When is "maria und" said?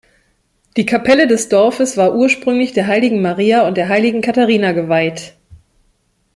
3.21-3.75